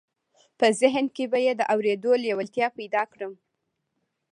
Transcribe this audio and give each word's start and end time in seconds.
په 0.57 0.67
ذهن 0.79 1.05
کې 1.15 1.25
به 1.31 1.39
یې 1.45 1.53
د 1.57 1.61
اورېدو 1.73 2.11
لېوالتیا 2.23 2.67
پیدا 2.77 3.03
کړم 3.11 3.33